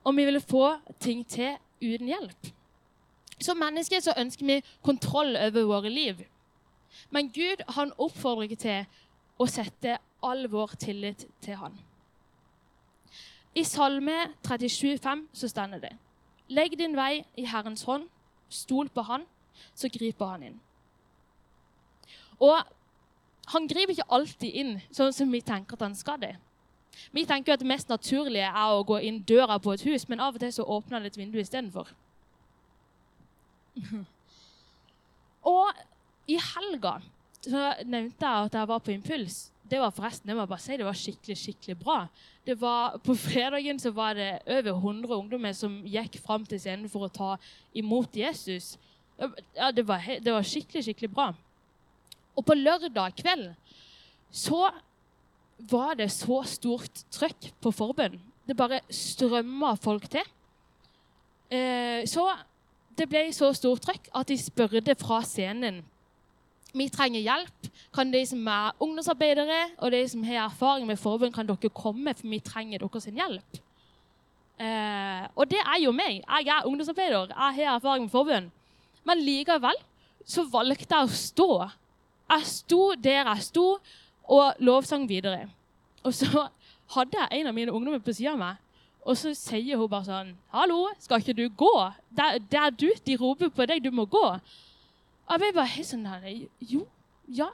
og 0.05 0.15
vi 0.17 0.25
vil 0.27 0.41
få 0.41 0.67
ting 1.01 1.23
til 1.27 1.55
uten 1.81 2.07
hjelp. 2.07 2.51
Som 3.41 3.59
mennesker 3.59 3.99
så 3.99 4.15
ønsker 4.17 4.47
vi 4.47 4.61
kontroll 4.83 5.35
over 5.35 5.67
våre 5.67 5.89
liv. 5.89 6.23
Men 7.11 7.29
Gud 7.29 7.63
han 7.75 7.91
oppfordrer 7.97 8.47
ikke 8.47 8.61
til 8.63 8.85
å 9.39 9.47
sette 9.51 9.97
all 10.23 10.47
vår 10.51 10.77
tillit 10.79 11.25
til 11.43 11.59
Han. 11.59 11.75
I 13.55 13.63
Salme 13.63 14.15
37, 14.43 14.95
37,5 14.99 15.25
så 15.33 15.47
stender 15.51 15.83
det 15.83 15.93
Legg 16.47 16.77
din 16.79 16.95
vei 16.95 17.23
i 17.35 17.45
Herrens 17.49 17.83
hånd, 17.87 18.07
stol 18.49 18.89
på 18.89 19.03
Han, 19.07 19.25
så 19.75 19.89
griper 19.91 20.31
Han 20.31 20.43
inn. 20.49 20.57
Og 22.39 22.59
han 23.53 23.67
griper 23.69 23.93
ikke 23.93 24.09
alltid 24.09 24.57
inn 24.57 24.73
sånn 24.93 25.13
som 25.13 25.31
vi 25.31 25.41
tenker 25.45 25.77
at 25.77 25.85
han 25.85 25.95
skal 25.97 26.17
det. 26.21 26.33
Vi 27.11 27.25
tenker 27.25 27.53
at 27.53 27.61
det 27.61 27.69
mest 27.69 27.89
naturlige 27.89 28.47
er 28.49 28.73
å 28.73 28.83
gå 28.87 28.99
inn 29.03 29.23
døra 29.27 29.57
på 29.61 29.73
et 29.75 29.85
hus, 29.87 30.07
men 30.09 30.21
av 30.23 30.35
og 30.35 30.43
til 30.43 30.53
så 30.53 30.67
åpner 30.77 31.03
det 31.03 31.13
et 31.13 31.19
vindu 31.19 31.39
istedenfor. 31.41 31.89
og 35.55 35.65
i 36.31 36.37
helga 36.41 36.99
så 37.45 37.67
nevnte 37.85 38.25
jeg 38.25 38.47
at 38.47 38.57
jeg 38.57 38.69
var 38.71 38.81
på 38.81 38.93
impuls. 38.95 39.35
Det 39.65 39.79
var 39.81 39.93
forresten, 39.93 40.29
det 40.29 40.35
må 40.37 40.43
jeg 40.43 40.51
bare 40.51 40.61
si, 40.61 40.77
det 40.77 40.85
var 40.85 40.97
skikkelig 40.97 41.37
skikkelig 41.41 41.75
bra. 41.81 41.99
Det 42.45 42.55
var, 42.61 42.97
på 43.01 43.15
fredagen 43.17 43.79
så 43.81 43.91
var 43.93 44.13
det 44.17 44.29
over 44.45 44.71
100 44.75 45.15
ungdommer 45.15 45.55
som 45.57 45.79
gikk 45.89 46.19
fram 46.21 46.45
til 46.45 46.61
scenen 46.61 46.89
for 46.89 47.07
å 47.07 47.13
ta 47.13 47.31
imot 47.73 48.13
Jesus. 48.17 48.75
Ja, 49.17 49.71
det 49.73 49.87
var, 49.87 50.05
det 50.21 50.33
var 50.33 50.45
skikkelig, 50.45 50.83
skikkelig 50.85 51.11
bra. 51.13 51.31
Og 52.35 52.45
på 52.45 52.57
lørdag 52.57 53.15
kveld 53.17 53.53
så 54.35 54.67
var 55.57 55.95
det 55.99 56.11
så 56.11 56.41
stort 56.43 57.05
trøkk 57.11 57.51
på 57.61 57.71
forbund. 57.71 58.19
Det 58.47 58.57
bare 58.57 58.81
strømma 58.89 59.73
folk 59.81 60.09
til. 60.11 60.25
Eh, 61.49 62.05
så 62.09 62.27
det 62.97 63.07
ble 63.09 63.27
så 63.33 63.51
stort 63.55 63.85
trøkk 63.85 64.09
at 64.15 64.29
de 64.29 64.37
spurte 64.39 64.95
fra 64.99 65.21
scenen 65.25 65.83
vi 66.75 66.89
trenger 66.91 67.23
hjelp. 67.23 67.69
Kan 67.95 68.11
de 68.11 68.21
som 68.27 68.47
er 68.51 68.75
ungdomsarbeidere 68.83 69.61
og 69.77 69.91
de 69.93 70.01
som 70.11 70.23
har 70.27 70.45
erfaring 70.45 70.87
med 70.87 70.99
forbund, 70.99 71.33
kan 71.33 71.47
dere 71.47 71.71
komme, 71.71 72.13
for 72.13 72.27
vi 72.27 72.39
trenger 72.43 72.83
deres 72.83 73.07
hjelp. 73.07 73.59
Eh, 74.59 75.23
og 75.35 75.49
det 75.51 75.59
er 75.59 75.81
jo 75.83 75.91
meg. 75.95 76.21
Jeg 76.23 76.51
er 76.51 76.67
ungdomsarbeider. 76.67 77.31
Jeg 77.31 77.65
har 77.65 77.75
erfaring 77.75 78.05
med 78.05 78.11
forbund. 78.11 78.51
Men 79.03 79.23
likevel 79.23 79.79
så 80.25 80.45
valgte 80.51 80.95
jeg 80.95 81.07
å 81.07 81.15
stå. 81.15 81.49
Jeg 82.31 82.49
sto 82.49 82.81
der 82.97 83.29
jeg 83.29 83.45
sto, 83.45 83.65
og 84.27 84.53
lovsang 84.59 85.07
videre. 85.09 85.49
Og 86.03 86.13
så 86.13 86.47
hadde 86.95 87.17
jeg 87.19 87.39
en 87.39 87.47
av 87.47 87.53
mine 87.53 87.73
ungdommer 87.73 87.99
på 88.03 88.13
sida 88.13 88.33
av 88.33 88.41
meg, 88.41 88.61
og 89.05 89.17
så 89.17 89.35
sier 89.37 89.77
hun 89.77 89.89
bare 89.89 90.07
sånn 90.07 90.33
'Hallo, 90.53 90.89
skal 90.99 91.21
ikke 91.21 91.37
du 91.37 91.49
gå?' 91.49 91.93
Der 92.17 92.39
er 92.57 92.69
du. 92.69 92.89
De 93.05 93.15
roper 93.15 93.49
på 93.49 93.65
deg. 93.65 93.83
Du 93.83 93.91
må 93.91 94.05
gå. 94.05 94.39
Og 95.27 95.41
jeg 95.41 95.53
bare 95.53 95.65
helt 95.65 95.87
sånn 95.87 96.03
der 96.03 96.47
Jo, 96.59 96.87
ja, 97.27 97.49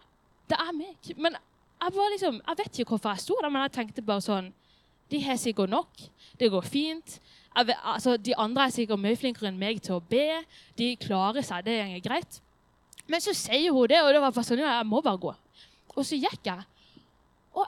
det 0.49 0.57
er 0.59 0.71
meg. 0.71 1.17
Men 1.17 1.35
jeg 1.81 1.93
bare 1.93 2.11
liksom, 2.11 2.41
jeg 2.47 2.57
vet 2.57 2.79
ikke 2.79 2.89
hvorfor 2.89 3.09
jeg 3.09 3.19
sto 3.19 3.35
der, 3.41 3.49
men 3.49 3.61
jeg 3.61 3.71
tenkte 3.71 4.01
bare 4.01 4.21
sånn 4.21 4.53
De 5.11 5.19
har 5.19 5.35
sikkert 5.35 5.69
nok. 5.69 5.89
Det 6.39 6.51
går 6.51 6.61
fint. 6.61 7.19
Vet, 7.65 7.75
altså, 7.83 8.17
de 8.17 8.35
andre 8.37 8.63
er 8.63 8.69
sikkert 8.69 8.99
mye 8.99 9.15
flinkere 9.15 9.49
enn 9.49 9.59
meg 9.59 9.81
til 9.81 9.97
å 9.97 9.99
be. 9.99 10.45
De 10.77 10.95
klarer 10.95 11.43
seg. 11.43 11.65
Det 11.65 11.75
går 11.83 12.05
greit. 12.05 12.41
Men 13.07 13.19
så 13.19 13.33
sier 13.35 13.73
hun 13.75 13.89
det, 13.91 13.99
og 14.01 14.13
det 14.13 14.21
var 14.21 14.31
bare 14.31 14.47
sånn, 14.47 14.61
ja, 14.63 14.77
jeg 14.77 14.87
må 14.87 15.01
bare 15.03 15.19
gå. 15.19 15.33
Og 15.95 16.05
så 16.07 16.19
gikk 16.19 16.47
jeg. 16.47 16.67
Og 17.57 17.67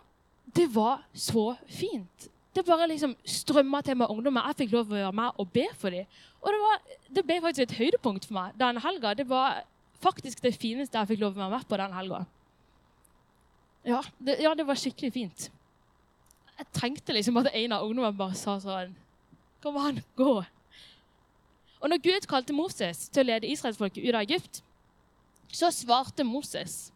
det 0.55 0.67
var 0.73 1.03
så 1.13 1.53
fint. 1.67 2.29
Det 2.53 2.65
bare 2.65 2.87
liksom 2.91 3.15
strømma 3.25 3.81
til 3.81 3.97
meg 3.97 4.11
ungdommer. 4.13 4.51
Jeg 4.51 4.63
fikk 4.63 4.75
lov 4.75 4.91
å 4.91 4.95
være 4.95 5.15
med 5.17 5.41
og 5.41 5.49
be 5.53 5.65
for 5.79 5.93
dem. 5.93 6.21
Og 6.43 6.53
det, 6.53 6.61
var, 6.61 6.99
det 7.17 7.25
ble 7.25 7.39
faktisk 7.41 7.65
et 7.65 7.77
høydepunkt 7.79 8.27
for 8.29 8.37
meg 8.37 8.59
den 8.59 8.79
helga. 8.83 9.15
Det 9.17 9.25
var 9.29 9.63
faktisk 10.03 10.43
det 10.43 10.53
fineste 10.59 10.99
jeg 10.99 11.13
fikk 11.13 11.23
lov 11.23 11.35
å 11.35 11.43
være 11.43 11.57
med 11.57 11.67
på 11.67 11.81
den 11.81 11.97
helga. 11.97 12.23
Ja, 13.83 13.99
ja, 14.39 14.53
det 14.55 14.63
var 14.67 14.79
skikkelig 14.79 15.11
fint 15.11 15.49
jeg 16.57 16.69
trengte 16.75 17.15
liksom 17.15 17.39
at 17.41 17.51
en 17.53 17.75
av 17.75 17.85
ungdommene 17.85 18.17
bare 18.17 18.37
sa 18.37 18.57
sånn 18.61 18.93
Kom 19.63 19.77
an, 19.79 20.01
gå. 20.19 20.43
Og 21.79 21.91
når 21.91 22.01
Gud 22.03 22.25
kalte 22.27 22.55
Moses 22.55 23.05
til 23.07 23.23
å 23.23 23.27
lede 23.29 23.47
israelsfolket 23.47 24.03
ut 24.03 24.11
av 24.11 24.25
Egypt, 24.25 24.59
så 25.47 25.69
svarte 25.71 26.25
Moses, 26.27 26.91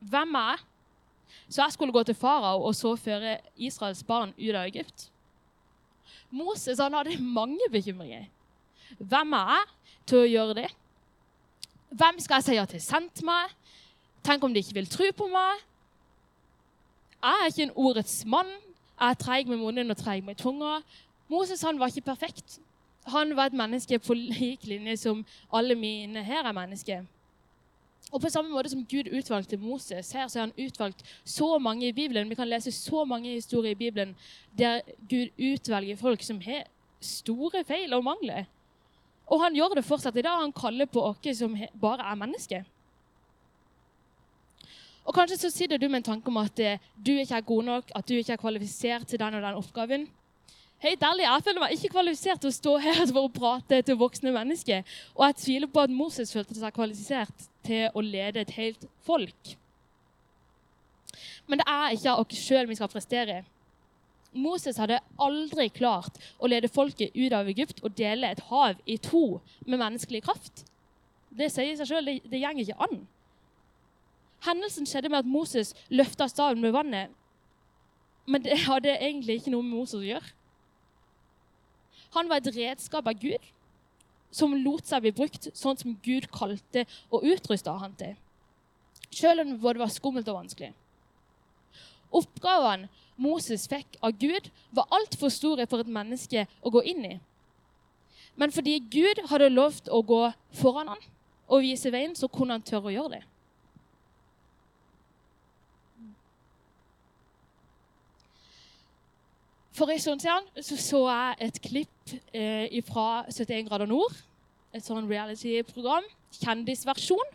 'Hvem 0.00 0.34
er 0.34 0.50
jeg?' 0.50 0.64
Så 1.48 1.62
jeg 1.62 1.72
skulle 1.72 1.92
gå 1.92 2.02
til 2.02 2.14
farao 2.14 2.62
og 2.62 2.74
så 2.74 2.96
føre 2.96 3.38
Israels 3.56 4.02
barn 4.02 4.34
ut 4.38 4.54
av 4.54 4.66
Egypt. 4.66 5.10
Moses 6.30 6.78
han 6.78 6.94
hadde 6.94 7.18
mange 7.22 7.60
bekymringer. 7.72 8.24
Hvem 8.98 9.32
er 9.32 9.52
jeg 9.52 9.66
til 10.06 10.18
å 10.18 10.30
gjøre 10.30 10.54
det? 10.54 10.70
Hvem 11.90 12.20
skal 12.20 12.40
jeg 12.40 12.44
si 12.44 12.56
at 12.56 12.72
har 12.72 12.82
sendt 12.82 13.22
meg? 13.22 13.52
Tenk 14.24 14.44
om 14.44 14.54
de 14.54 14.62
ikke 14.62 14.74
vil 14.80 14.90
tro 14.90 15.10
på 15.16 15.28
meg? 15.30 15.62
Jeg 17.22 17.40
er 17.40 17.50
ikke 17.50 17.66
en 17.68 17.76
ordets 17.76 18.24
mann. 18.26 18.50
Jeg 19.00 19.10
er 19.10 19.20
treig 19.20 19.48
med 19.48 19.60
munnen 19.62 19.90
og 19.90 19.96
treig 19.96 20.24
med 20.24 20.36
tunga. 20.40 20.80
Moses 21.30 21.62
han 21.62 21.78
var 21.78 21.92
ikke 21.92 22.08
perfekt. 22.10 22.58
Han 23.06 23.36
var 23.36 23.46
et 23.46 23.56
menneske 23.56 23.98
på 23.98 24.16
lik 24.16 24.66
linje 24.66 24.96
som 24.96 25.24
alle 25.52 25.74
mine 25.74 26.22
her 26.24 26.44
er 26.44 26.56
mennesker. 26.56 27.04
Og 28.12 28.20
på 28.20 28.30
samme 28.30 28.52
måte 28.52 28.70
som 28.70 28.84
Gud 28.86 29.08
utvalgte 29.10 29.56
Moses, 29.56 30.12
her 30.12 30.28
så 30.28 30.38
har 30.38 30.46
han 30.46 30.66
utvalgt 30.66 31.02
så 31.24 31.58
mange 31.58 31.88
i 31.88 31.92
Bibelen. 31.92 32.28
Vi 32.30 32.34
kan 32.38 32.48
lese 32.48 32.72
så 32.72 33.04
mange 33.04 33.32
historier 33.32 33.72
i 33.72 33.80
Bibelen 33.80 34.16
der 34.58 34.80
Gud 35.10 35.32
utvelger 35.38 35.96
folk 35.96 36.22
som 36.22 36.40
har 36.40 36.66
store 37.00 37.64
feil 37.64 37.94
og 37.94 38.04
mangler. 38.04 38.44
Og 39.26 39.40
han 39.40 39.56
gjør 39.56 39.78
det 39.78 39.84
fortsatt 39.84 40.16
i 40.16 40.22
dag. 40.22 40.40
Han 40.40 40.52
kaller 40.52 40.86
på 40.86 41.02
oss 41.02 41.38
som 41.38 41.56
bare 41.80 42.04
er 42.10 42.20
mennesker. 42.20 42.64
Og 45.04 45.14
Kanskje 45.14 45.36
så 45.36 45.50
sitter 45.52 45.78
du 45.78 45.88
med 45.88 46.00
en 46.00 46.10
tanke 46.12 46.28
om 46.28 46.36
at 46.40 46.60
eh, 46.60 46.78
du 46.96 47.12
ikke 47.12 47.36
er 47.36 47.40
god 47.44 47.64
nok, 47.64 47.90
at 47.94 48.08
du 48.08 48.14
ikke 48.14 48.32
er 48.32 48.40
kvalifisert 48.40 49.06
til 49.06 49.20
den 49.20 49.34
og 49.34 49.42
den 49.42 49.58
oppgaven. 49.60 50.06
Ærlig, 50.84 51.24
Jeg 51.24 51.42
føler 51.44 51.60
meg 51.60 51.72
ikke 51.72 51.88
kvalifisert 51.94 52.40
til 52.40 52.50
å 52.50 52.54
stå 52.54 52.76
her 52.84 53.06
for 53.14 53.24
å 53.24 53.32
prate 53.32 53.80
til 53.82 53.96
voksne 53.96 54.32
mennesker. 54.34 54.82
Og 55.16 55.24
jeg 55.26 55.36
tviler 55.40 55.70
på 55.72 55.80
at 55.80 55.92
Moses 55.92 56.32
følte 56.32 56.56
seg 56.58 56.74
kvalifisert 56.76 57.46
til 57.64 57.88
å 57.96 58.02
lede 58.04 58.42
et 58.44 58.52
helt 58.58 58.84
folk. 59.06 59.54
Men 61.48 61.60
det 61.60 61.68
er 61.68 61.96
ikke 61.96 62.12
av 62.12 62.20
oss 62.24 62.44
sjøl 62.44 62.68
vi 62.68 62.76
skal 62.76 62.92
prestere. 62.92 63.40
Moses 64.34 64.76
hadde 64.82 65.00
aldri 65.22 65.70
klart 65.72 66.20
å 66.42 66.50
lede 66.50 66.68
folket 66.68 67.14
ut 67.16 67.32
av 67.32 67.48
Egypt 67.48 67.80
og 67.84 67.96
dele 67.96 68.32
et 68.34 68.44
hav 68.50 68.76
i 68.84 68.98
to 68.98 69.40
med 69.64 69.78
menneskelig 69.78 70.24
kraft. 70.26 70.64
Det 71.30 71.48
sier 71.52 71.76
seg 71.78 71.88
sjøl, 71.88 72.08
det, 72.08 72.20
det 72.28 72.42
går 72.42 72.60
ikke 72.60 72.80
an. 72.84 73.04
Hendelsen 74.44 74.88
skjedde 74.90 75.08
med 75.08 75.22
at 75.22 75.30
Moses 75.30 75.72
løfta 75.88 76.28
staven 76.28 76.60
med 76.60 76.74
vannet. 76.76 77.12
Men 78.26 78.42
det 78.44 78.64
hadde 78.66 78.98
egentlig 78.98 79.38
ikke 79.40 79.52
noe 79.54 79.64
med 79.64 79.78
Moses 79.78 80.02
å 80.02 80.04
gjøre. 80.04 80.34
Han 82.14 82.30
var 82.30 82.40
et 82.40 82.56
redskap 82.56 83.06
av 83.10 83.18
Gud 83.18 83.50
som 84.34 84.54
lot 84.64 84.86
seg 84.86 85.04
bli 85.04 85.12
brukt 85.14 85.48
sånn 85.54 85.78
som 85.78 85.94
Gud 86.02 86.26
kalte 86.34 86.86
og 87.10 87.26
utrusta 87.26 87.76
han 87.78 87.94
til. 87.98 88.14
Selv 89.14 89.44
om 89.44 89.54
det 89.54 89.78
var 89.78 89.92
skummelt 89.94 90.28
og 90.30 90.40
vanskelig. 90.40 90.72
Oppgavene 92.14 92.90
Moses 93.16 93.68
fikk 93.70 93.98
av 94.02 94.16
Gud, 94.18 94.50
var 94.74 94.90
altfor 94.94 95.30
store 95.30 95.68
for 95.70 95.82
et 95.82 95.90
menneske 95.90 96.46
å 96.62 96.72
gå 96.74 96.82
inn 96.90 97.04
i. 97.06 97.14
Men 98.34 98.50
fordi 98.50 98.80
Gud 98.90 99.20
hadde 99.30 99.52
lovt 99.52 99.86
å 99.86 100.00
gå 100.02 100.22
foran 100.58 100.90
han 100.90 101.04
og 101.46 101.62
vise 101.62 101.92
veien, 101.94 102.16
så 102.18 102.26
kunne 102.26 102.56
han 102.56 102.66
tørre 102.66 102.90
å 102.90 102.94
gjøre 102.94 103.18
det. 103.18 103.22
For 109.74 109.90
en 109.90 109.98
stund 109.98 110.22
siden 110.22 110.62
så, 110.62 110.76
så 110.78 111.00
jeg 111.08 111.48
et 111.48 111.60
klipp 111.62 112.14
eh, 112.34 112.82
fra 112.86 113.24
71 113.26 113.66
grader 113.68 113.90
nord. 113.90 114.14
Et 114.74 114.84
sånn 114.84 115.08
reality-program. 115.10 116.06
Kjendisversjon. 116.38 117.34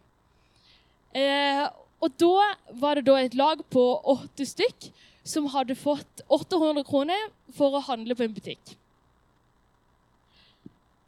Eh, 1.20 1.66
og 2.00 2.16
da 2.22 2.48
var 2.80 2.96
det 2.96 3.08
da 3.10 3.18
et 3.20 3.36
lag 3.36 3.60
på 3.74 3.84
åtte 4.14 4.48
stykk 4.48 4.90
som 5.28 5.50
hadde 5.52 5.76
fått 5.76 6.24
800 6.32 6.86
kroner 6.88 7.28
for 7.58 7.76
å 7.76 7.84
handle 7.84 8.16
på 8.16 8.24
en 8.24 8.36
butikk. 8.36 8.76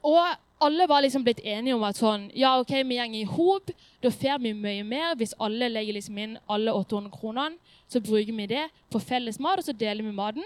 Og 0.03 0.19
alle 0.61 0.87
var 0.89 1.01
liksom 1.05 1.23
blitt 1.23 1.39
enige 1.47 1.77
om 1.77 1.83
at 1.87 1.97
sånn, 1.97 2.27
ja, 2.37 2.57
ok, 2.59 2.73
vi 2.89 2.99
går 2.99 3.15
i 3.17 3.23
hop. 3.29 3.71
Da 4.03 4.11
får 4.11 4.41
vi 4.43 4.51
mye 4.57 4.83
mer. 4.83 5.13
Hvis 5.17 5.37
alle 5.39 5.71
legger 5.71 5.95
liksom 5.95 6.17
inn 6.19 6.39
alle 6.51 6.73
800 6.75 7.13
kronene, 7.15 7.77
så 7.87 8.01
bruker 8.03 8.35
vi 8.35 8.49
det 8.51 8.67
på 8.91 8.99
felles 8.99 9.39
mat, 9.39 9.61
og 9.61 9.67
så 9.67 9.73
deler 9.77 10.03
vi 10.03 10.11
maten 10.15 10.45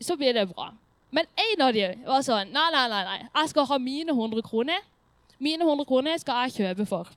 så 0.00 0.16
blir 0.16 0.34
det 0.34 0.48
bra. 0.50 0.70
Men 1.10 1.26
en 1.36 1.62
av 1.66 1.74
dem 1.74 2.04
var 2.06 2.22
sånn 2.22 2.52
Nei, 2.54 2.68
nei, 2.72 2.84
nei, 2.88 3.00
nei. 3.04 3.18
jeg 3.34 3.50
skal 3.52 3.66
ha 3.66 3.78
mine 3.82 4.14
100 4.14 4.42
kroner. 4.46 4.84
Mine 5.42 5.66
100 5.66 5.86
kroner 5.88 6.20
skal 6.22 6.44
jeg 6.46 6.60
kjøpe 6.60 6.86
for. 6.86 7.10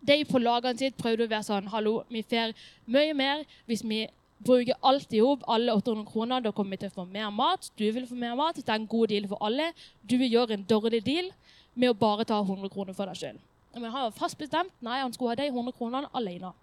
De 0.00 0.16
på 0.24 0.40
lagene 0.40 0.80
sitt 0.80 0.96
prøvde 0.96 1.26
å 1.26 1.30
være 1.30 1.44
sånn 1.44 1.68
Hallo, 1.68 2.00
vi 2.08 2.22
får 2.24 2.54
mye 2.88 3.12
mer 3.14 3.44
hvis 3.68 3.84
vi 3.84 4.06
bruker 4.40 4.78
alt 4.88 5.12
i 5.12 5.20
hop, 5.20 5.44
alle 5.46 5.74
800 5.76 6.06
kroner. 6.08 6.40
Da 6.40 6.52
kommer 6.56 6.76
vi 6.76 6.80
til 6.84 6.92
å 6.92 6.96
få 7.02 7.04
mer 7.04 7.28
mat. 7.34 7.68
Du 7.76 7.84
vil 7.84 8.06
få 8.08 8.16
mer 8.16 8.34
mat. 8.38 8.56
Det 8.56 8.68
er 8.68 8.80
en 8.80 8.88
god 8.88 9.12
deal 9.12 9.28
for 9.28 9.42
alle. 9.44 9.70
Du 10.00 10.16
vil 10.16 10.32
gjøre 10.32 10.56
en 10.56 10.64
dårlig 10.64 11.02
deal 11.04 11.28
med 11.74 11.92
å 11.92 11.98
bare 11.98 12.24
ta 12.24 12.40
100 12.40 12.72
kroner 12.72 12.96
for 12.96 13.10
deg 13.10 13.20
sjøl. 13.20 13.38
Men 13.76 13.92
han 13.92 14.08
var 14.08 14.16
fast 14.16 14.38
bestemt. 14.40 14.72
Nei, 14.80 15.02
han 15.02 15.12
skulle 15.12 15.34
ha 15.34 15.38
de 15.42 15.50
100 15.52 15.76
kronene 15.76 16.08
alene. 16.16 16.54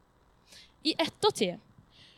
I 0.83 0.95
ettertid 0.97 1.61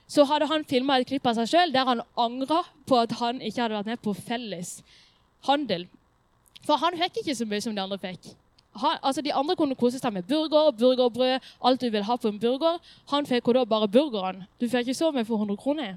så 0.10 0.26
hadde 0.26 0.48
han 0.50 0.66
filma 0.66 0.98
et 0.98 1.08
klipp 1.08 1.28
av 1.30 1.38
seg 1.38 1.52
sjøl 1.52 1.74
der 1.74 1.86
han 1.86 2.02
angra 2.18 2.64
på 2.90 2.98
at 2.98 3.14
han 3.20 3.42
ikke 3.46 3.62
hadde 3.62 3.78
vært 3.78 3.90
med 3.92 4.02
på 4.02 4.14
felles 4.18 4.80
handel. 5.46 5.86
For 6.66 6.82
han 6.82 6.98
fikk 6.98 7.22
ikke 7.22 7.36
så 7.38 7.46
mye 7.46 7.62
som 7.62 7.76
de 7.78 7.84
andre 7.84 8.00
fikk. 8.02 8.32
Han, 8.82 8.98
altså 9.04 9.22
De 9.22 9.34
andre 9.34 9.56
kunne 9.56 9.78
kose 9.78 10.00
seg 10.02 10.14
med 10.14 10.26
burger, 10.30 10.72
burgerbrød, 10.78 11.46
alt 11.66 11.82
du 11.82 11.90
vil 11.94 12.04
ha 12.04 12.16
på 12.16 12.28
en 12.28 12.40
burger. 12.42 12.80
Han 13.14 13.26
fikk 13.30 13.48
jo 13.48 13.54
da 13.60 13.66
bare 13.66 13.88
burgeren. 13.88 14.44
Du 14.62 14.66
fikk 14.70 14.88
ikke 14.88 14.98
så 14.98 15.12
mye 15.12 15.26
for 15.26 15.38
100 15.38 15.58
kroner. 15.62 15.96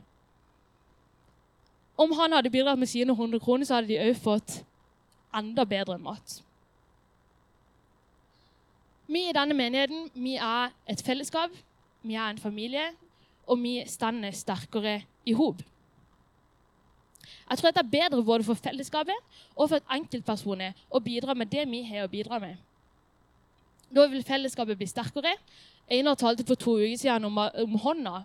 Om 1.97 2.13
han 2.19 2.33
hadde 2.33 2.51
bidratt 2.51 2.79
med 2.79 2.89
sine 2.89 3.13
100 3.13 3.41
kroner, 3.41 3.65
så 3.65 3.75
hadde 3.75 3.93
de 3.93 4.01
òg 4.01 4.17
fått 4.17 4.63
enda 5.35 5.65
bedre 5.65 5.99
mat. 5.99 6.43
Vi 9.07 9.29
i 9.29 9.33
denne 9.37 9.55
menigheten 9.55 10.09
vi 10.15 10.37
er 10.37 10.73
et 10.89 11.03
fellesskap, 11.05 11.51
vi 12.03 12.15
er 12.15 12.31
en 12.31 12.41
familie 12.41 12.91
og 13.47 13.63
vi 13.63 13.83
står 13.87 14.31
sterkere 14.33 15.03
i 15.27 15.33
hop. 15.33 15.63
Jeg 17.51 17.59
tror 17.59 17.71
det 17.71 17.83
er 17.83 17.91
bedre 17.91 18.25
både 18.25 18.45
for 18.45 18.55
fellesskapet 18.55 19.41
og 19.57 19.69
for 19.69 19.81
enkeltpersoner 19.93 20.73
å 20.91 21.01
bidra 21.01 21.35
med 21.35 21.51
det 21.53 21.67
vi 21.71 21.83
har 21.85 22.07
å 22.07 22.11
bidra 22.13 22.39
med. 22.41 22.57
Da 23.93 24.07
vil 24.09 24.25
fellesskapet 24.25 24.79
bli 24.79 24.87
sterkere. 24.89 25.35
Einar 25.91 26.17
talte 26.17 26.47
for 26.49 26.57
to 26.57 26.79
uker 26.81 26.97
siden 26.97 27.25
om, 27.29 27.39
om 27.39 27.75
hånda. 27.85 28.23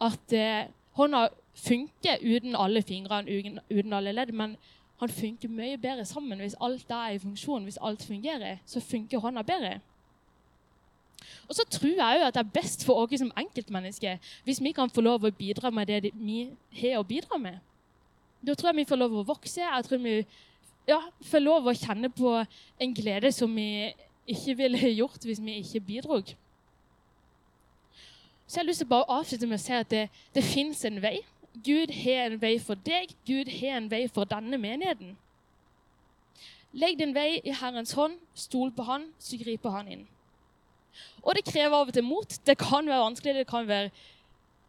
At 0.00 0.32
eh, 0.32 0.70
hånda 0.96 1.28
funker 1.54 2.22
uten 2.22 2.56
alle 2.56 2.82
fingrene, 2.82 3.60
uten 3.70 3.92
alle 3.92 4.14
ledd. 4.16 4.32
Men 4.32 4.56
han 5.02 5.12
funker 5.12 5.52
mye 5.52 5.76
bedre 5.78 6.06
sammen 6.08 6.40
hvis 6.40 6.56
alt 6.60 6.90
er 6.90 7.18
i 7.18 7.20
funksjon. 7.20 7.68
Hvis 7.68 7.80
alt 7.82 8.06
fungerer, 8.06 8.62
så 8.66 8.80
funker 8.80 9.20
hånda 9.20 9.44
bedre. 9.44 9.80
Og 11.48 11.54
så 11.56 11.64
tror 11.70 11.92
jeg 11.94 12.20
òg 12.20 12.26
at 12.26 12.36
det 12.36 12.42
er 12.44 12.54
best 12.54 12.84
for 12.86 13.02
oss 13.02 13.18
som 13.20 13.32
enkeltmennesker 13.36 14.32
hvis 14.44 14.62
vi 14.62 14.72
kan 14.76 14.90
få 14.90 15.04
lov 15.04 15.24
å 15.24 15.32
bidra 15.34 15.70
med 15.70 15.90
det 15.90 16.12
vi 16.14 16.48
har 16.80 17.00
å 17.00 17.06
bidra 17.06 17.38
med. 17.40 17.58
Da 18.44 18.54
tror 18.54 18.70
jeg 18.70 18.82
vi 18.82 18.88
får 18.88 19.00
lov 19.00 19.18
å 19.20 19.26
vokse. 19.26 19.60
Jeg 19.60 19.84
tror 19.86 20.02
vi 20.04 20.16
ja, 20.88 21.00
får 21.30 21.44
lov 21.44 21.68
å 21.68 21.76
kjenne 21.76 22.10
på 22.12 22.36
en 22.80 22.96
glede 22.96 23.32
som 23.32 23.52
vi 23.56 23.92
ikke 24.28 24.56
ville 24.58 24.90
gjort 25.00 25.24
hvis 25.24 25.40
vi 25.40 25.60
ikke 25.60 25.80
bidro. 25.80 26.20
Så 28.46 28.58
jeg 28.58 28.62
har 28.62 28.68
lyst 28.68 28.82
til 28.84 28.88
bare 28.90 29.06
å 29.08 29.20
avslutte 29.20 29.48
med 29.48 29.56
å 29.56 29.64
si 29.64 29.72
at 29.72 29.90
det, 29.90 30.08
det 30.36 30.44
fins 30.44 30.84
en 30.84 31.00
vei. 31.02 31.18
Gud 31.64 31.92
har 31.94 32.28
en 32.28 32.40
vei 32.40 32.58
for 32.60 32.76
deg. 32.86 33.14
Gud 33.26 33.48
har 33.60 33.78
en 33.78 33.90
vei 33.90 34.04
for 34.12 34.28
denne 34.28 34.58
menigheten. 34.60 35.14
Legg 36.74 36.98
din 36.98 37.14
vei 37.14 37.38
i 37.46 37.54
Herrens 37.54 37.94
hånd, 37.94 38.18
stol 38.34 38.72
på 38.74 38.82
Han, 38.88 39.06
så 39.22 39.38
griper 39.38 39.70
Han 39.70 39.88
inn. 39.88 40.06
Og 41.22 41.34
det 41.36 41.44
krever 41.44 41.76
av 41.76 41.88
og 41.88 41.94
til 41.96 42.04
mot. 42.06 42.38
Det 42.46 42.58
kan 42.58 42.88
være 42.88 43.04
vanskelig, 43.04 43.34
det 43.34 43.46
kan 43.50 43.68
være 43.68 43.90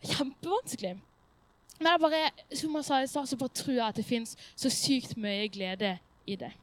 kjempevanskelig. 0.05 0.96
Men 1.79 1.89
jeg 1.91 2.00
bare, 2.00 2.22
som 2.55 2.75
jeg 2.75 2.88
sa 2.88 3.01
i 3.03 3.08
stad, 3.08 3.27
så 3.27 3.38
bare 3.38 3.50
tror 3.50 3.74
jeg 3.74 3.88
at 3.88 3.98
det 4.00 4.05
fins 4.05 4.38
så 4.55 4.72
sykt 4.72 5.17
mye 5.17 5.50
glede 5.51 5.98
i 6.27 6.38
det. 6.39 6.53